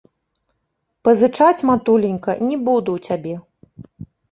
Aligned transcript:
Пазычаць, 1.07 1.65
матуленька, 1.71 2.31
не 2.47 2.57
буду 2.71 2.89
ў 2.97 2.99
цябе. 3.11 3.35